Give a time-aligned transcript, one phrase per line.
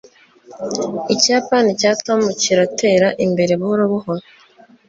[1.13, 4.23] ikiyapani cya tom kiratera imbere buhoro buhoro